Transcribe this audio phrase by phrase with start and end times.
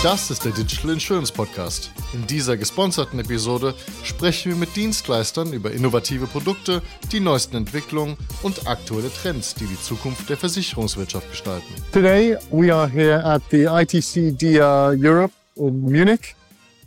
[0.00, 1.90] Das ist der Digital Insurance Podcast.
[2.14, 3.74] In dieser gesponserten Episode
[4.04, 9.80] sprechen wir mit Dienstleistern über innovative Produkte, die neuesten Entwicklungen und aktuelle Trends, die die
[9.80, 11.66] Zukunft der Versicherungswirtschaft gestalten.
[11.90, 16.36] Today we are here at the ITC DIA Europe in Munich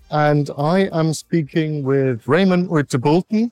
[0.09, 3.51] and I am speaking with Raymond Uyte-Bolton,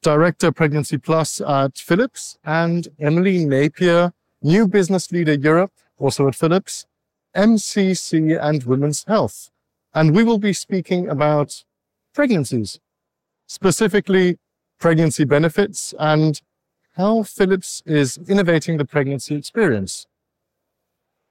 [0.00, 6.86] Director Pregnancy Plus at Philips and Emily Napier, New Business Leader Europe, also at Philips.
[7.36, 9.50] MCC and women's health.
[9.94, 11.64] And we will be speaking about
[12.14, 12.80] pregnancies,
[13.46, 14.38] specifically
[14.80, 16.40] pregnancy benefits and
[16.96, 20.06] how Philips is innovating the pregnancy experience.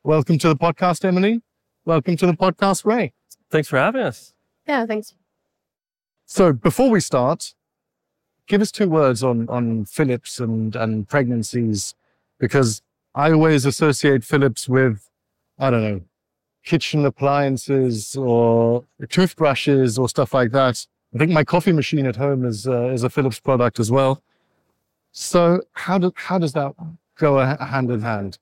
[0.03, 1.41] Welcome to the podcast, Emily.
[1.85, 3.13] Welcome to the podcast, Ray.
[3.49, 4.33] Thanks for having us.
[4.67, 5.15] Yeah, thanks.
[6.25, 7.53] So before we start,
[8.47, 11.95] give us two words on, on Philips and, and pregnancies,
[12.39, 12.81] because
[13.13, 15.09] I always associate Philips with
[15.57, 16.01] I don't know,
[16.63, 20.85] kitchen appliances or toothbrushes or stuff like that.
[21.13, 24.21] I think my coffee machine at home is uh, is a Philips product as well.
[25.11, 26.73] So how do how does that
[27.17, 28.37] go hand in hand?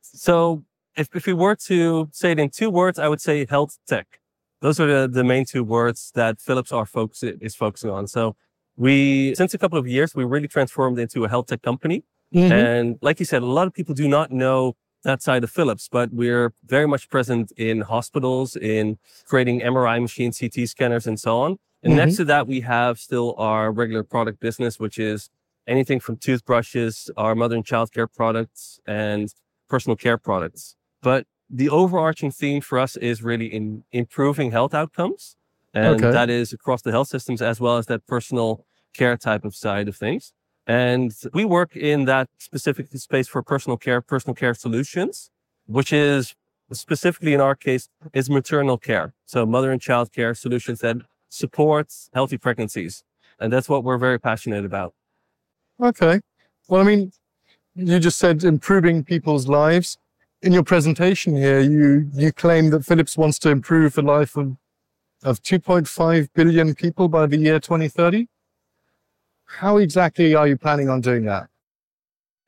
[0.00, 0.64] So
[0.96, 4.18] if if we were to say it in two words, I would say health tech.
[4.60, 8.08] Those are the, the main two words that Philips are focus, is focusing on.
[8.08, 8.34] So
[8.76, 12.02] we since a couple of years we really transformed into a health tech company.
[12.34, 12.52] Mm-hmm.
[12.52, 15.88] And like you said, a lot of people do not know that side of Philips,
[15.90, 21.40] but we're very much present in hospitals, in creating MRI machines, CT scanners, and so
[21.40, 21.58] on.
[21.82, 21.98] And mm-hmm.
[21.98, 25.30] next to that, we have still our regular product business, which is
[25.66, 29.32] anything from toothbrushes, our mother and child care products, and
[29.68, 30.76] personal care products.
[31.02, 35.36] But the overarching theme for us is really in improving health outcomes.
[35.74, 36.10] And okay.
[36.10, 39.86] that is across the health systems as well as that personal care type of side
[39.86, 40.32] of things.
[40.68, 45.30] And we work in that specific space for personal care, personal care solutions,
[45.66, 46.34] which is
[46.70, 49.14] specifically in our case is maternal care.
[49.24, 50.98] So mother and child care solutions that
[51.30, 53.02] supports healthy pregnancies.
[53.40, 54.92] And that's what we're very passionate about.
[55.82, 56.20] Okay.
[56.68, 57.12] Well, I mean,
[57.74, 59.96] you just said improving people's lives.
[60.42, 64.56] In your presentation here, you, you claim that Philips wants to improve the life of,
[65.24, 68.28] of 2.5 billion people by the year 2030.
[69.48, 71.48] How exactly are you planning on doing that?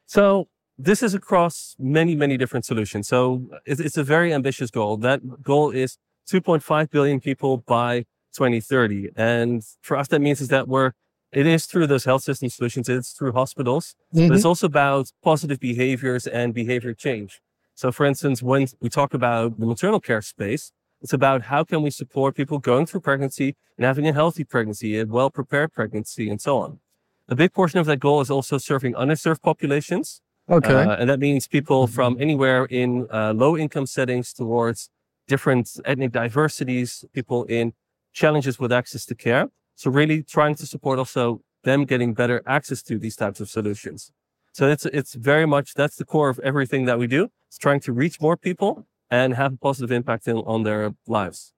[0.06, 3.09] So this is across many, many different solutions.
[3.09, 4.97] So it's, a very ambitious goal.
[4.99, 5.99] That goal is
[6.31, 8.00] 2.5 billion people by
[8.34, 9.10] 2030.
[9.16, 10.93] And for us, that means is that we're,
[11.33, 12.89] it is through those health system solutions.
[12.89, 14.28] It's through hospitals, mm-hmm.
[14.28, 17.41] but it's also about positive behaviors and behavior change.
[17.75, 21.83] So for instance, when we talk about the maternal care space, it's about how can
[21.83, 26.28] we support people going through pregnancy and having a healthy pregnancy, a well prepared pregnancy,
[26.28, 26.81] and so on.
[27.30, 30.20] A big portion of that goal is also serving underserved populations.
[30.50, 30.74] Okay.
[30.74, 34.91] Uh, and that means people from anywhere in uh, low income settings towards
[35.28, 37.72] different ethnic diversities, people in
[38.12, 39.48] challenges with access to care.
[39.76, 44.10] So really trying to support also them getting better access to these types of solutions.
[44.52, 47.28] So it's, it's very much, that's the core of everything that we do.
[47.48, 51.52] It's trying to reach more people and have a positive impact in, on their lives.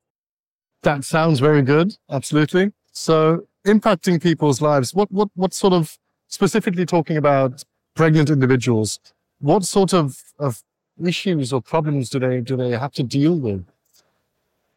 [0.83, 1.97] That sounds very good.
[2.11, 2.73] Absolutely.
[2.93, 7.63] So impacting people's lives, what, what, what sort of, specifically talking about
[7.95, 8.99] pregnant individuals,
[9.41, 10.63] what sort of, of
[11.05, 13.65] issues or problems do they, do they have to deal with?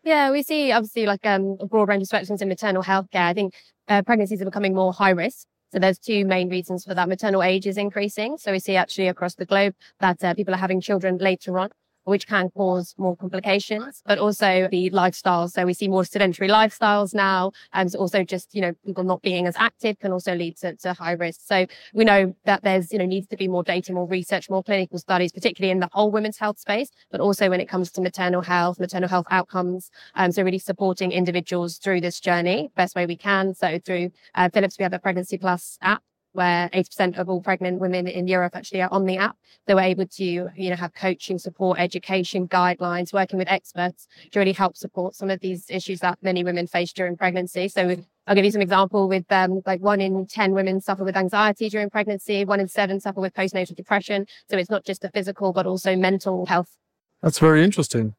[0.03, 3.23] Yeah, we see obviously like um, a broad range of spectrums in maternal health care.
[3.23, 3.55] I think
[3.87, 5.47] uh, pregnancies are becoming more high risk.
[5.71, 7.09] So there's two main reasons for that.
[7.09, 8.37] Maternal age is increasing.
[8.37, 11.69] So we see actually across the globe that uh, people are having children later on
[12.05, 15.51] which can cause more complications, but also the lifestyles.
[15.51, 17.51] So we see more sedentary lifestyles now.
[17.73, 20.93] And also just, you know, people not being as active can also lead to, to
[20.93, 21.41] high risk.
[21.43, 24.63] So we know that there's, you know, needs to be more data, more research, more
[24.63, 28.01] clinical studies, particularly in the whole women's health space, but also when it comes to
[28.01, 29.89] maternal health, maternal health outcomes.
[30.15, 33.53] Um, so really supporting individuals through this journey best way we can.
[33.53, 36.03] So through uh, Philips, we have a pregnancy plus app
[36.35, 39.37] where 80% of all pregnant women in Europe actually are on the app.
[39.65, 44.39] They were able to, you know, have coaching, support, education, guidelines, working with experts to
[44.39, 47.69] really help support some of these issues that many women face during pregnancy.
[47.69, 47.95] So
[48.27, 51.69] I'll give you some example with um, like one in 10 women suffer with anxiety
[51.69, 54.25] during pregnancy, one in seven suffer with postnatal depression.
[54.49, 56.75] So it's not just the physical, but also mental health.
[57.21, 58.13] That's very interesting.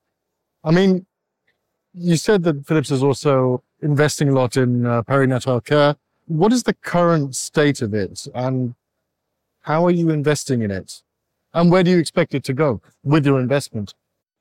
[0.65, 1.07] I mean,
[1.93, 5.97] you said that Philips is also investing a lot in uh, perinatal care.
[6.27, 8.75] What is the current state of it and
[9.63, 11.03] how are you investing in it?
[11.55, 13.95] And where do you expect it to go with your investment?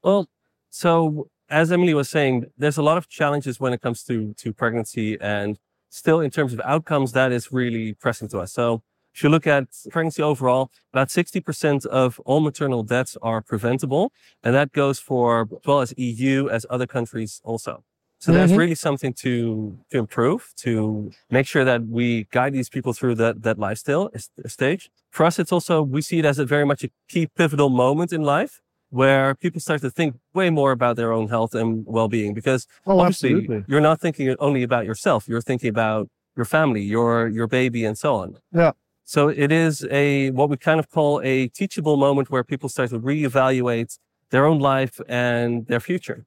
[0.03, 0.27] Well,
[0.69, 4.51] so as Emily was saying, there's a lot of challenges when it comes to, to
[4.51, 5.57] pregnancy and
[5.89, 8.51] still in terms of outcomes, that is really pressing to us.
[8.51, 8.81] So
[9.15, 14.11] If you look at pregnancy overall, about 60% of all maternal deaths are preventable.
[14.43, 17.85] And that goes for as well as EU as other countries also.
[18.25, 18.39] So mm-hmm.
[18.39, 23.13] there's really something to, to improve, to make sure that we guide these people through
[23.15, 24.09] that, that lifestyle
[24.47, 24.89] stage.
[25.11, 28.11] For us, it's also, we see it as a very much a key pivotal moment
[28.11, 32.33] in life where people start to think way more about their own health and well-being
[32.33, 33.63] because oh, obviously absolutely.
[33.67, 35.27] you're not thinking only about yourself.
[35.27, 38.39] You're thinking about your family, your, your baby and so on.
[38.51, 38.71] Yeah.
[39.03, 42.89] So it is a, what we kind of call a teachable moment where people start
[42.89, 43.99] to reevaluate
[44.31, 46.25] their own life and their future.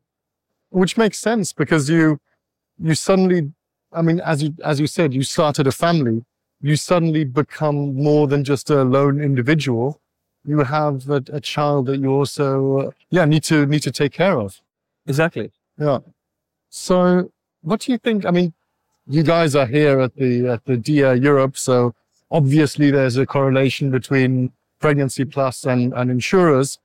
[0.70, 2.20] Which makes sense because you,
[2.78, 3.52] you suddenly,
[3.92, 6.24] I mean, as you, as you said, you started a family,
[6.60, 10.00] you suddenly become more than just a lone individual.
[10.44, 14.12] You have a, a child that you also, uh, yeah, need to, need to take
[14.12, 14.60] care of.
[15.06, 15.50] Exactly.
[15.78, 15.98] Yeah.
[16.68, 17.30] So
[17.62, 18.26] what do you think?
[18.26, 18.52] I mean,
[19.06, 21.56] you guys are here at the, at the DIA Europe.
[21.56, 21.94] So
[22.30, 26.78] obviously there's a correlation between pregnancy plus and, and insurers.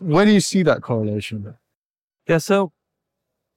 [0.00, 1.54] Where do you see that correlation?
[2.28, 2.72] Yeah, so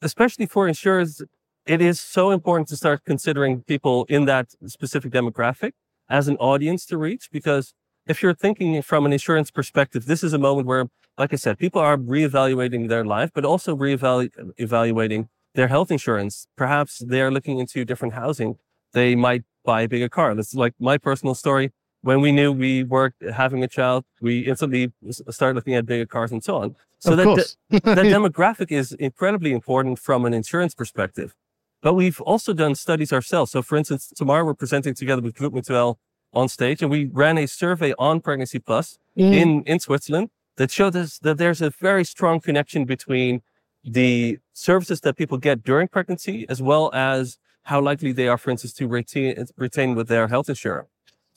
[0.02, 1.22] especially for insurers,
[1.66, 5.74] it is so important to start considering people in that specific demographic
[6.10, 7.74] as an audience to reach because
[8.08, 10.88] if you're thinking from an insurance perspective, this is a moment where,
[11.18, 16.48] like I said, people are reevaluating their life, but also reevaluating their health insurance.
[16.58, 18.58] Perhaps they're looking into different housing.
[18.94, 20.34] They might buy a bigger car.
[20.36, 21.72] That's like my personal story.
[22.02, 24.94] When we knew we were having a child, we instantly
[25.30, 26.76] started looking at bigger cars and so on.
[27.00, 31.36] So of that, that demographic is incredibly important from an insurance perspective.
[31.82, 33.52] But we've also done studies ourselves.
[33.52, 35.96] So for instance, tomorrow we're presenting together with Groupe Mutuel
[36.34, 39.34] on stage and we ran a survey on Pregnancy Plus mm.
[39.34, 43.42] in, in Switzerland that showed us that there's a very strong connection between
[43.84, 48.52] the services that people get during pregnancy as well as how likely they are, for
[48.52, 50.88] instance, to retain, retain with their health insurer.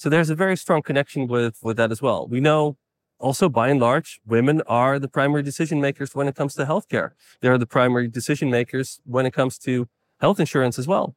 [0.03, 2.27] So there's a very strong connection with, with that as well.
[2.27, 2.77] We know
[3.21, 7.13] also by and large, women are the primary decision makers when it comes to healthcare.
[7.41, 9.87] They're the primary decision makers when it comes to
[10.21, 11.15] health insurance as well.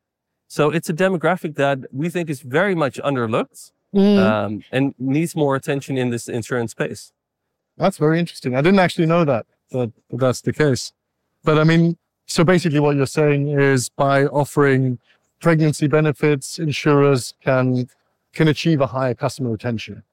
[0.48, 4.20] So it's a demographic that we think is very much underlooked mm.
[4.20, 7.12] um, and needs more attention in this insurance space.
[7.78, 8.56] That's very interesting.
[8.56, 10.94] I didn't actually know that, that that's the case.
[11.44, 11.98] But I mean,
[12.28, 15.00] so basically what you're saying is by offering
[15.42, 17.90] pregnancy benefits, insurers can,
[18.36, 20.04] can achieve a higher customer retention.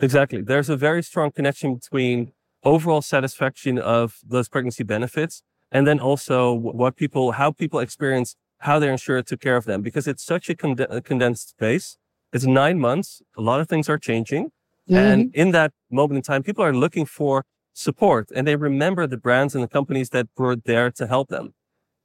[0.00, 0.40] Exactly.
[0.40, 2.32] There's a very strong connection between
[2.64, 8.78] overall satisfaction of those pregnancy benefits and then also what people, how people experience how
[8.78, 10.54] their insurer took care of them because it's such a,
[10.88, 11.98] a condensed space.
[12.32, 13.20] It's nine months.
[13.36, 14.46] A lot of things are changing.
[14.88, 14.94] Mm-hmm.
[14.94, 19.16] And in that moment in time, people are looking for support and they remember the
[19.16, 21.54] brands and the companies that were there to help them.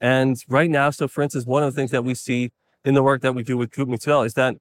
[0.02, 2.52] And right now, so for instance, one of the things that we see
[2.84, 4.56] in the work that we do with Groupe Mutuel is that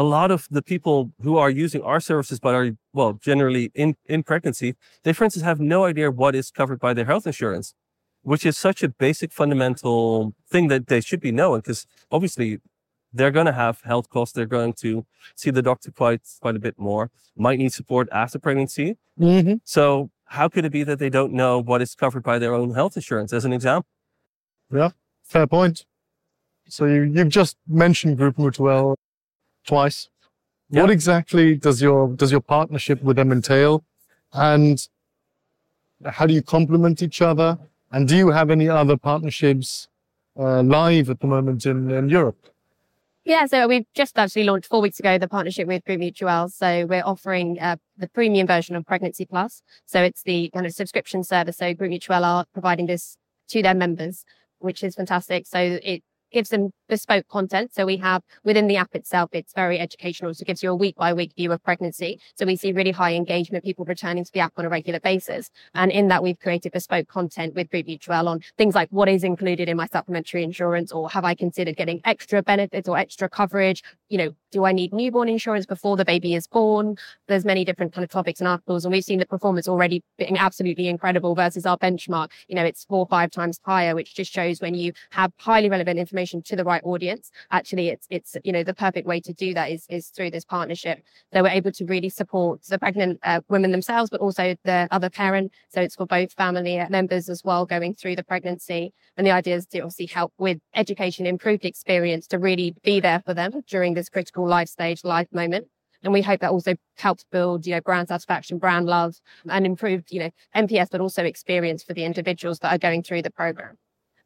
[0.00, 3.96] a lot of the people who are using our services, but are, well, generally in,
[4.06, 7.74] in pregnancy, they, for instance, have no idea what is covered by their health insurance,
[8.22, 12.60] which is such a basic fundamental thing that they should be knowing because obviously
[13.12, 14.32] they're going to have health costs.
[14.34, 15.04] They're going to
[15.34, 18.96] see the doctor quite, quite a bit more, might need support after pregnancy.
[19.20, 19.56] Mm-hmm.
[19.64, 22.74] So how could it be that they don't know what is covered by their own
[22.74, 23.90] health insurance as an example?
[24.72, 24.90] Yeah,
[25.24, 25.84] fair point.
[26.68, 28.96] So you, you've just mentioned Groupe Mutuel
[29.70, 29.98] twice.
[30.68, 30.82] Yeah.
[30.82, 33.74] What exactly does your does your partnership with them entail,
[34.32, 34.76] and
[36.16, 37.58] how do you complement each other?
[37.92, 39.88] And do you have any other partnerships
[40.38, 42.40] uh, live at the moment in, in Europe?
[43.24, 46.50] Yeah, so we've just actually launched four weeks ago the partnership with Groupe Mutuel.
[46.50, 49.62] So we're offering uh, the premium version of Pregnancy Plus.
[49.86, 51.56] So it's the kind of subscription service.
[51.58, 53.16] So Groupe Mutuel are providing this
[53.48, 54.24] to their members
[54.60, 55.46] which is fantastic.
[55.46, 57.72] So it gives them bespoke content.
[57.72, 60.34] So we have within the app itself, it's very educational.
[60.34, 62.20] So it gives you a week by week view of pregnancy.
[62.36, 65.50] So we see really high engagement, people returning to the app on a regular basis.
[65.74, 69.24] And in that, we've created bespoke content with Groupe Mutuel on things like what is
[69.24, 73.82] included in my supplementary insurance or have I considered getting extra benefits or extra coverage?
[74.08, 76.96] You know, do I need newborn insurance before the baby is born?
[77.28, 80.36] There's many different kind of topics and articles, and we've seen the performance already being
[80.36, 82.30] absolutely incredible versus our benchmark.
[82.48, 85.68] You know, it's four or five times higher, which just shows when you have highly
[85.68, 89.32] relevant information to the right audience, actually it's it's you know the perfect way to
[89.32, 91.02] do that is is through this partnership.
[91.32, 95.10] So we're able to really support the pregnant uh, women themselves, but also the other
[95.10, 95.52] parent.
[95.68, 98.92] So it's for both family members as well going through the pregnancy.
[99.16, 103.22] And the idea is to obviously help with education, improved experience to really be there
[103.24, 105.66] for them during this critical life stage, life moment.
[106.02, 109.16] And we hope that also helps build, you know, brand satisfaction, brand love,
[109.48, 113.22] and improved, you know, NPS, but also experience for the individuals that are going through
[113.22, 113.76] the program.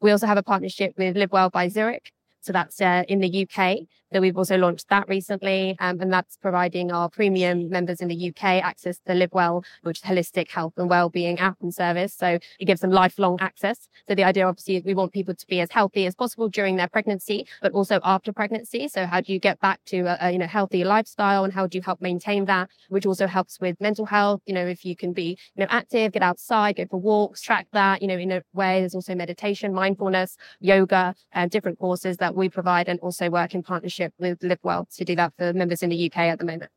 [0.00, 2.12] We also have a partnership with Live Well by Zurich.
[2.44, 3.78] So that's uh, in the UK.
[4.14, 8.28] So we've also launched that recently, um, and that's providing our premium members in the
[8.28, 12.14] UK access to Live Well, which is holistic health and well-being app and service.
[12.14, 13.88] So it gives them lifelong access.
[14.06, 16.76] So the idea, obviously, is we want people to be as healthy as possible during
[16.76, 18.86] their pregnancy, but also after pregnancy.
[18.86, 21.66] So how do you get back to a, a you know healthy lifestyle, and how
[21.66, 24.42] do you help maintain that, which also helps with mental health.
[24.46, 27.66] You know, if you can be you know active, get outside, go for walks, track
[27.72, 28.00] that.
[28.00, 32.48] You know, in a way, there's also meditation, mindfulness, yoga, uh, different courses that we
[32.48, 35.90] provide, and also work in partnership with Live Well to do that for members in
[35.90, 36.70] the UK at the moment.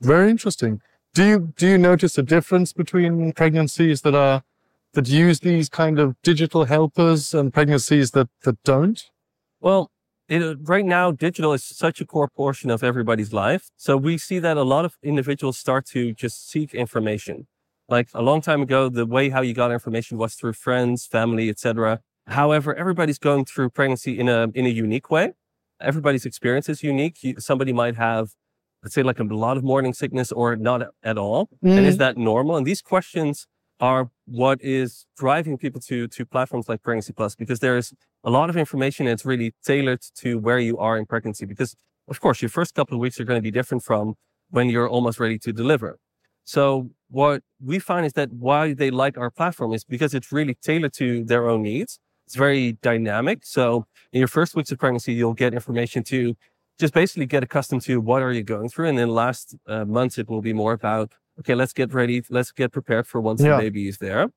[0.00, 0.80] Very interesting.
[1.14, 4.42] Do you do you notice a difference between pregnancies that are
[4.94, 9.10] that use these kind of digital helpers and pregnancies that that don't?
[9.60, 9.90] Well,
[10.28, 13.70] it, right now, digital is such a core portion of everybody's life.
[13.76, 17.46] So we see that a lot of individuals start to just seek information.
[17.88, 21.50] Like a long time ago, the way how you got information was through friends, family,
[21.50, 22.00] etc.
[22.28, 25.34] However, everybody's going through pregnancy in a in a unique way
[25.82, 27.18] everybody's experience is unique.
[27.38, 28.30] somebody might have,
[28.82, 31.48] let's say, like a lot of morning sickness or not at all.
[31.64, 31.78] Mm.
[31.78, 31.98] And is mm.
[31.98, 32.56] that normal?
[32.56, 33.46] And these questions
[33.80, 38.48] are what is driving people to to platforms like Pregnancy Plus because there's a lot
[38.48, 41.44] of information and it's really tailored to where you are in pregnancy.
[41.46, 41.74] Because
[42.08, 44.14] of course, your first couple of weeks are going to be different from
[44.50, 45.98] when you're almost ready to deliver.
[46.44, 50.54] So what we find is that why they like our platform is because it's really
[50.54, 51.98] tailored to their own needs.
[52.26, 53.44] It's very dynamic.
[53.44, 56.34] So in your first weeks of pregnancy, you'll get information to
[56.78, 58.88] just basically get accustomed to what are you going through.
[58.88, 62.22] And then last uh, months, it will be more about, okay, let's get ready.
[62.30, 63.56] Let's get prepared for once yeah.
[63.56, 64.30] the baby is there.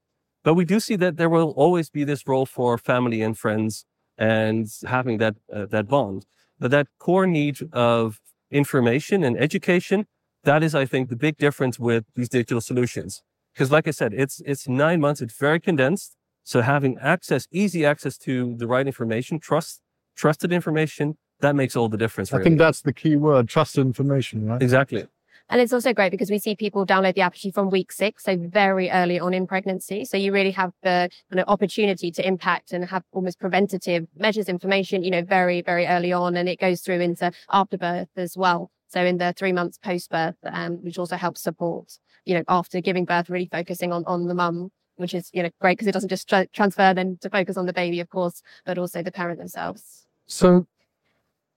[0.43, 3.85] But we do see that there will always be this role for family and friends
[4.17, 6.25] and having that, uh, that bond.
[6.59, 8.19] But that core need of
[8.51, 10.05] information and education,
[10.43, 13.23] that is, I think, the big difference with these digital solutions.
[13.53, 15.21] Because like I said, it's, it's nine months.
[15.21, 16.15] It's very condensed.
[16.45, 19.81] So having access, easy access to the right information, trust,
[20.15, 22.31] trusted information, that makes all the difference.
[22.31, 22.41] Really.
[22.41, 24.61] I think that's the key word, trusted information, right?
[24.61, 25.05] Exactly.
[25.49, 28.23] And it's also great because we see people download the app actually from week six,
[28.23, 30.05] so very early on in pregnancy.
[30.05, 34.47] So you really have the you know, opportunity to impact and have almost preventative measures
[34.47, 36.35] information, you know, very, very early on.
[36.35, 38.71] And it goes through into after birth as well.
[38.87, 42.81] So in the three months post birth, um, which also helps support, you know, after
[42.81, 45.93] giving birth, really focusing on, on the mum which is you know great because it
[45.93, 49.11] doesn't just tra- transfer then to focus on the baby, of course, but also the
[49.11, 50.05] parent themselves.
[50.27, 50.67] So,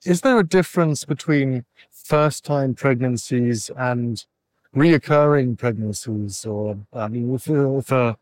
[0.04, 4.24] is there a difference between first-time pregnancies and
[4.74, 8.16] reoccurring pregnancies, or I mean, if, if a,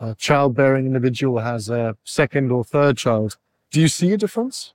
[0.00, 3.36] a childbearing individual has a second or third child,
[3.70, 4.74] do you see a difference?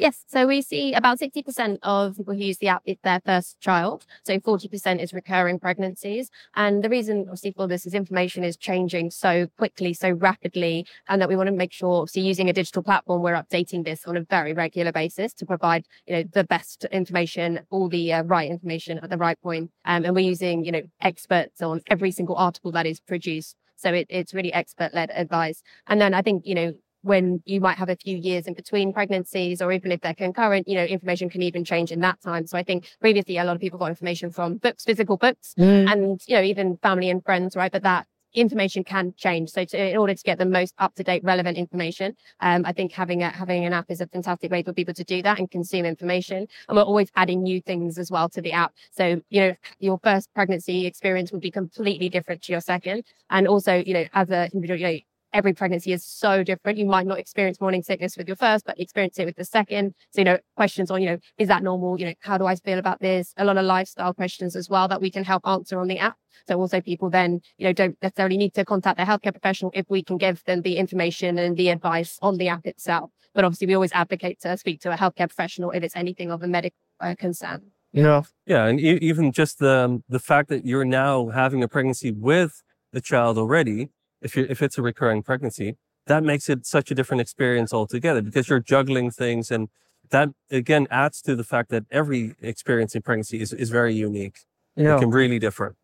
[0.00, 0.24] Yes.
[0.28, 4.06] So we see about 60% of people who use the app is their first child.
[4.24, 6.30] So 40% is recurring pregnancies.
[6.56, 11.20] And the reason obviously for this is information is changing so quickly, so rapidly, and
[11.20, 14.16] that we want to make sure obviously using a digital platform, we're updating this on
[14.16, 18.50] a very regular basis to provide, you know, the best information, all the uh, right
[18.50, 19.70] information at the right point.
[19.84, 23.54] Um, and we're using, you know, experts on every single article that is produced.
[23.76, 25.62] So it, it's really expert led advice.
[25.86, 28.92] And then I think, you know, when you might have a few years in between
[28.92, 32.46] pregnancies or even if they're concurrent, you know, information can even change in that time.
[32.46, 35.90] So I think previously a lot of people got information from books, physical books mm.
[35.90, 37.72] and, you know, even family and friends, right?
[37.72, 39.50] But that information can change.
[39.50, 42.72] So to, in order to get the most up to date, relevant information, um, I
[42.72, 45.38] think having a, having an app is a fantastic way for people to do that
[45.38, 46.46] and consume information.
[46.68, 48.72] And we're always adding new things as well to the app.
[48.92, 53.04] So, you know, your first pregnancy experience will be completely different to your second.
[53.30, 54.98] And also, you know, as a individual, you know,
[55.32, 56.78] every pregnancy is so different.
[56.78, 59.94] You might not experience morning sickness with your first, but experience it with the second.
[60.10, 61.98] So, you know, questions on, you know, is that normal?
[61.98, 63.32] You know, how do I feel about this?
[63.36, 66.16] A lot of lifestyle questions as well that we can help answer on the app.
[66.48, 69.86] So also people then, you know, don't necessarily need to contact their healthcare professional if
[69.88, 73.10] we can give them the information and the advice on the app itself.
[73.34, 76.42] But obviously we always advocate to speak to a healthcare professional if it's anything of
[76.42, 77.70] a medical uh, concern.
[77.92, 78.22] Yeah.
[78.46, 78.66] Yeah.
[78.66, 83.00] And e- even just the, the fact that you're now having a pregnancy with the
[83.00, 83.88] child already
[84.22, 88.22] if you if it's a recurring pregnancy, that makes it such a different experience altogether
[88.22, 89.68] because you're juggling things and
[90.10, 94.40] that again adds to the fact that every experience in pregnancy is, is very unique.
[94.76, 94.96] Yeah.
[94.96, 95.76] It can really differ.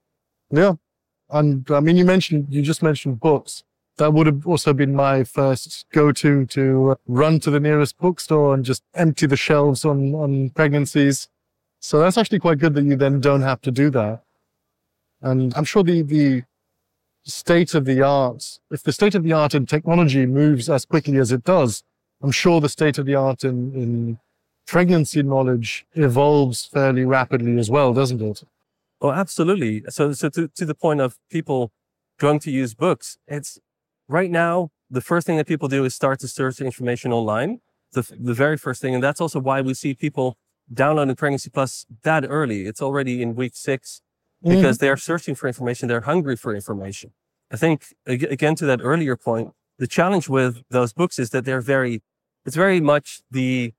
[0.51, 0.75] Yeah.
[1.31, 3.65] And I mean, you mentioned, you just mentioned books.
[3.99, 8.53] That would have also been my first go to to run to the nearest bookstore
[8.55, 11.29] and just empty the shelves on, on pregnancies.
[11.81, 14.23] So that's actually quite good that you then don't have to do that.
[15.23, 16.43] And I'm sure the, the
[17.27, 21.19] state of the art, if the state of the art in technology moves as quickly
[21.19, 21.83] as it does,
[22.23, 24.19] I'm sure the state of the art in, in
[24.67, 28.43] pregnancy knowledge evolves fairly rapidly as well, doesn't it?
[29.01, 29.83] Oh, absolutely.
[29.89, 31.73] So, so to, to the point of people
[32.19, 33.59] going to use books, it's
[34.09, 37.61] right now, the first thing that people do is start to search information online.
[37.93, 38.95] The, the very first thing.
[38.95, 40.37] And that's also why we see people
[40.73, 42.67] downloading Pregnancy Plus that early.
[42.67, 44.03] It's already in week six
[44.47, 44.81] because mm.
[44.81, 45.89] they're searching for information.
[45.89, 47.13] They're hungry for information.
[47.51, 51.61] I think again to that earlier point, the challenge with those books is that they're
[51.61, 52.03] very,
[52.45, 53.73] it's very much the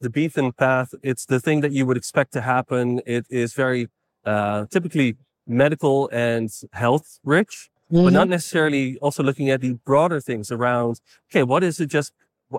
[0.00, 0.94] the beaten path.
[1.02, 3.00] It's the thing that you would expect to happen.
[3.06, 3.88] It is very
[4.24, 8.04] uh, typically medical and health rich, mm-hmm.
[8.04, 8.30] but not mm-hmm.
[8.30, 11.00] necessarily also looking at the broader things around.
[11.30, 11.86] Okay, what is it?
[11.86, 12.12] Just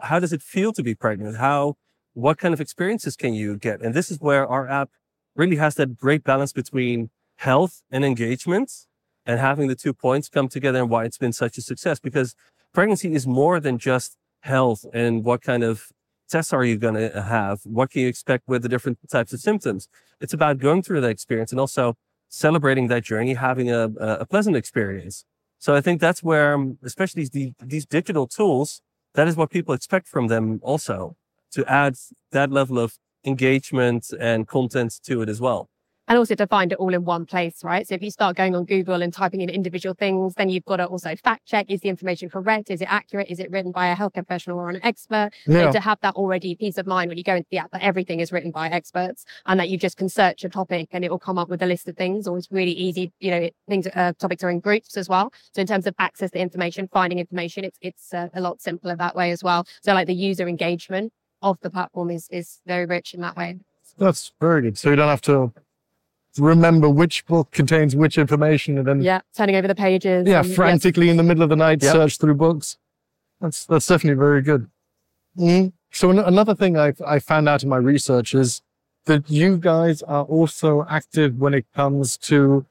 [0.04, 1.38] how does it feel to be pregnant?
[1.38, 1.76] How
[2.14, 3.82] what kind of experiences can you get?
[3.82, 4.90] And this is where our app
[5.36, 7.10] really has that great balance between
[7.44, 8.72] health and engagement
[9.26, 12.36] and having the two points come together and why it's been such a success because
[12.74, 15.90] pregnancy is more than just health and what kind of
[16.30, 17.60] tests are you going to have?
[17.66, 19.90] What can you expect with the different types of symptoms?
[20.22, 21.96] It's about going through that experience and also
[22.30, 23.90] celebrating that journey, having a,
[24.24, 25.26] a pleasant experience.
[25.60, 28.82] So I think that's where, um, especially these, these digital tools,
[29.16, 31.18] that is what people expect from them also
[31.52, 31.96] to add
[32.32, 35.70] that level of engagement and content to it as well
[36.08, 37.88] and also to find it all in one place, right?
[37.88, 40.78] So if you start going on Google and typing in individual things, then you've got
[40.78, 41.68] to also fact check.
[41.70, 42.70] Is the information correct?
[42.70, 43.28] Is it accurate?
[43.30, 45.32] Is it written by a healthcare professional or an expert?
[45.48, 45.68] Yeah.
[45.68, 47.82] So to have that already peace of mind when you go into the app that
[47.82, 51.12] everything is written by experts and that you just can search a topic and it
[51.12, 53.12] will come up with a list of things or it's really easy.
[53.20, 55.32] You know, things, uh, topics are in groups as well.
[55.54, 58.96] So in terms of access to information, finding information, it's, it's uh, a lot simpler
[58.96, 59.66] that way as well.
[59.82, 63.60] So like the user engagement of the platform is, is very rich in that way.
[63.98, 64.78] That's very good.
[64.78, 65.54] So you don't have to
[66.38, 70.56] remember which book contains which information and then yeah turning over the pages yeah and,
[70.56, 71.12] frantically yes.
[71.12, 71.94] in the middle of the night yep.
[71.94, 72.78] search through books
[73.40, 74.70] that's that's definitely very good
[75.38, 75.72] mm.
[75.92, 78.62] so another thing i i found out in my research is
[79.06, 82.66] that you guys are also active when it comes to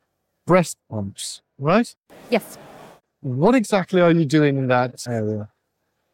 [0.46, 1.94] breast pumps right
[2.30, 2.58] yes
[3.20, 5.48] what exactly are you doing in that area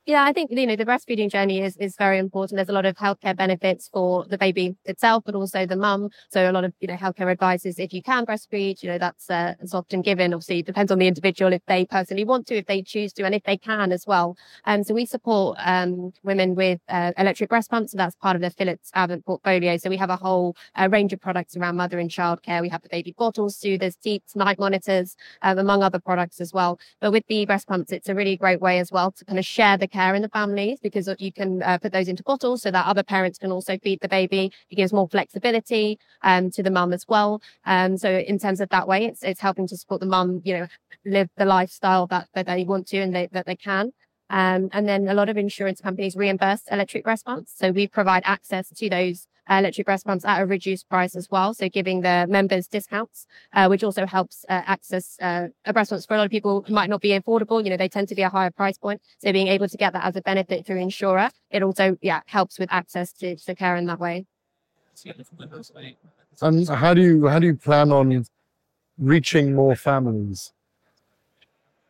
[0.08, 2.56] yeah, I think, you know, the breastfeeding journey is, is very important.
[2.56, 6.08] There's a lot of healthcare benefits for the baby itself, but also the mum.
[6.30, 8.96] So a lot of, you know, healthcare advice is if you can breastfeed, you know,
[8.96, 10.32] that's, uh, it's often given.
[10.32, 13.24] Obviously, it depends on the individual if they personally want to, if they choose to,
[13.24, 14.34] and if they can as well.
[14.64, 17.92] Um, so we support, um, women with, uh, electric breast pumps.
[17.92, 19.76] So that's part of the Philips Avent portfolio.
[19.76, 22.62] So we have a whole uh, range of products around mother and child care.
[22.62, 26.80] We have the baby bottles, soothers, teats, night monitors, um, among other products as well.
[26.98, 29.44] But with the breast pumps, it's a really great way as well to kind of
[29.44, 32.70] share the care in the families because you can uh, put those into bottles so
[32.70, 34.52] that other parents can also feed the baby.
[34.70, 37.30] It gives more flexibility um, to the mum as well.
[37.64, 40.54] Um, so in terms of that way, it's it's helping to support the mum, you
[40.56, 40.66] know,
[41.04, 43.92] live the lifestyle that, that they want to and they, that they can.
[44.30, 47.52] Um, and then a lot of insurance companies reimburse electric breast pumps.
[47.56, 51.54] So we provide access to those electric breast pumps at a reduced price as well.
[51.54, 56.06] So giving the members discounts, uh, which also helps uh, access uh, a breast pumps
[56.06, 57.62] for a lot of people who might not be affordable.
[57.62, 59.00] You know, they tend to be a higher price point.
[59.18, 62.58] So being able to get that as a benefit through insurer, it also, yeah, helps
[62.58, 64.26] with access to, to care in that way.
[66.40, 68.24] And how do you, how do you plan on
[68.98, 70.52] reaching more families?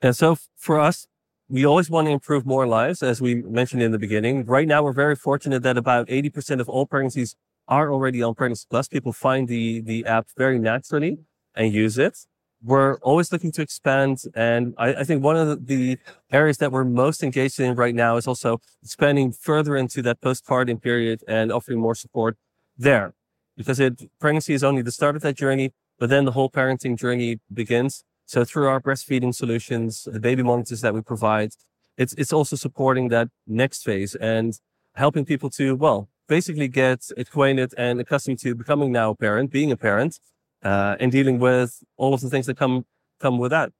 [0.03, 0.12] Yeah.
[0.12, 1.07] So for us,
[1.49, 4.44] we always want to improve more lives, as we mentioned in the beginning.
[4.44, 7.37] Right now, we're very fortunate that about 80% of all pregnancies
[7.68, 8.88] are already on Pregnancy Plus.
[8.88, 11.18] People find the, the app very naturally
[11.54, 12.18] and use it.
[12.62, 14.22] We're always looking to expand.
[14.35, 15.98] And I, I think one of the,
[16.33, 20.83] areas that we're most engaged in right now is also expanding further into that postpartum
[20.83, 22.37] period and offering more support
[22.76, 23.14] there
[23.57, 26.96] because it, pregnancy is only the start of that journey, but then the whole parenting
[26.96, 28.04] journey begins.
[28.24, 31.50] So through our breastfeeding solutions, the baby monitors that we provide,
[31.96, 34.59] it's, it's also supporting that next phase and
[34.94, 39.73] helping people to, well, basically get acquainted and accustomed to becoming now a parent, being
[39.73, 40.21] a parent,
[40.62, 42.85] uh, and dealing with all of the things that come
[43.19, 43.73] come with that.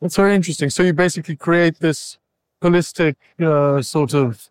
[0.00, 0.70] That's very interesting.
[0.70, 2.18] So you basically create this
[2.62, 4.48] holistic uh, sort of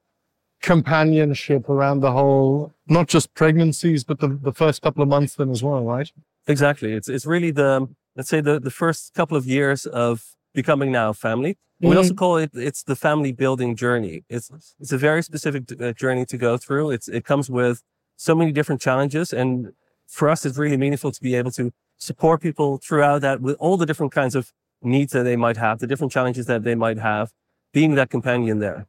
[0.61, 5.49] companionship around the whole, not just pregnancies, but the, the first couple of months then
[5.49, 6.11] as well, right?
[6.47, 6.93] Exactly.
[6.93, 11.09] It's it's really the let's say the the first couple of years of becoming now
[11.09, 11.57] a family.
[11.81, 11.89] Mm-hmm.
[11.89, 12.17] We also mm-hmm.
[12.17, 14.23] call it it's the family building journey.
[14.29, 16.91] It's it's a very specific uh, journey to go through.
[16.91, 17.83] It's it comes with
[18.15, 19.73] so many different challenges, and
[20.07, 23.77] for us, it's really meaningful to be able to support people throughout that with all
[23.77, 26.97] the different kinds of needs that they might have, the different challenges that they might
[26.97, 27.31] have,
[27.73, 28.87] being that companion there.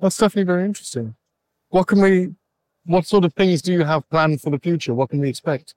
[0.00, 1.16] That's definitely very interesting.
[1.68, 2.34] What can we,
[2.84, 4.94] what sort of things do you have planned for the future?
[4.94, 5.74] What can we expect?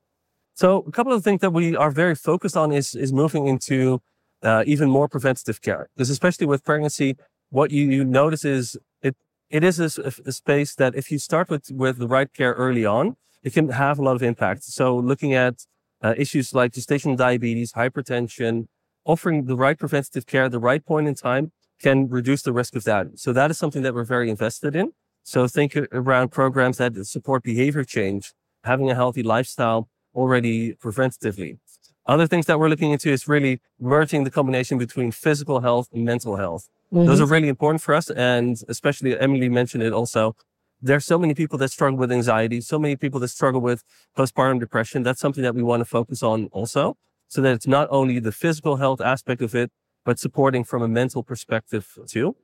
[0.53, 4.01] So a couple of things that we are very focused on is is moving into
[4.45, 5.89] uh, even more preventative care.
[5.95, 7.17] Because especially with pregnancy,
[7.49, 9.15] what you, you notice is it
[9.49, 9.89] it is a,
[10.25, 13.69] a, space that if you start with with the right care early on, it can
[13.69, 14.63] have a lot of impact.
[14.63, 15.65] So looking at
[16.03, 18.67] uh, issues like gestational diabetes, hypertension,
[19.05, 22.75] offering the right preventative care at the right point in time can reduce the risk
[22.75, 23.19] of that.
[23.19, 24.93] So that is something that we're very invested in.
[25.23, 31.57] So think around programs that support behavior change having a healthy lifestyle already preventatively.
[32.07, 36.05] Other things that we're looking into is really merging the combination between physical health and
[36.05, 36.69] mental health.
[36.93, 37.07] Mm-hmm.
[37.07, 38.09] Those are really important for us.
[38.11, 40.35] And especially Emily mentioned it also.
[40.81, 43.83] There's so many people that struggle with anxiety, so many people that struggle with
[44.15, 45.01] postpartum depression.
[45.01, 46.95] That's something that we want to focus on also
[47.27, 49.71] so that it's not only the physical health aspect of it,
[50.03, 52.35] but supporting from a mental perspective too.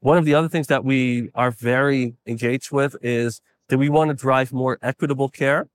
[0.00, 4.08] One of the other things that we are very engaged with is that we want
[4.08, 5.68] to drive more equitable care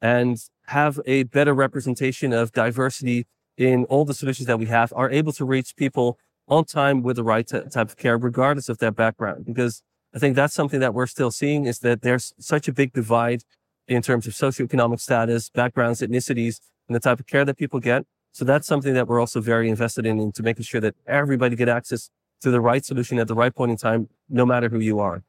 [0.00, 0.38] and
[0.68, 3.26] have a better representation of diversity
[3.56, 7.16] in all the solutions that we have are able to reach people on time with
[7.16, 9.46] the right t- type of care, regardless of their background.
[9.46, 9.82] Because
[10.14, 13.42] I think that's something that we're still seeing is that there's such a big divide
[13.86, 18.04] in terms of socioeconomic status, backgrounds, ethnicities, and the type of care that people get.
[18.32, 21.70] So that's something that we're also very invested in, into making sure that everybody get
[21.70, 22.10] access
[22.42, 25.24] to the right solution at the right point in time, no matter who you are.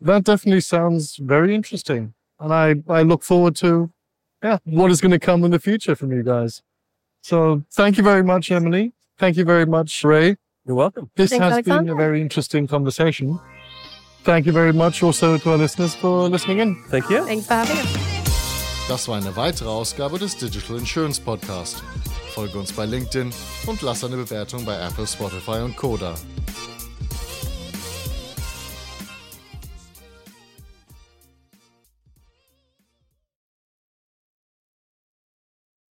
[0.00, 2.14] That definitely sounds very interesting.
[2.40, 3.90] And I, I look forward to
[4.42, 6.62] yeah, what is going to come in the future from you guys.
[7.22, 8.92] So thank you very much, Emily.
[9.18, 10.36] Thank you very much, Ray.
[10.64, 11.10] You're welcome.
[11.16, 11.82] This Thanks, has Alexander.
[11.82, 13.38] been a very interesting conversation.
[14.22, 16.76] Thank you very much also to our listeners for listening in.
[16.90, 17.24] Thank you.
[17.24, 18.18] Thanks for having us.
[18.88, 21.82] Das war eine weitere Ausgabe des Digital Insurance Podcast.
[22.34, 23.32] Folge uns bei LinkedIn
[23.66, 26.14] und lass eine Bewertung bei Apple, Spotify und Koda.